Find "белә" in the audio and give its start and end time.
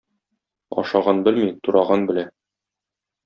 2.13-2.23